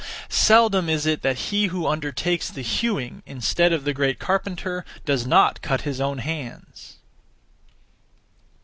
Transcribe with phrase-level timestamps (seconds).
[0.29, 5.27] Seldom is it that he who undertakes the hewing, instead of the great carpenter, does
[5.27, 6.95] not cut his own hands!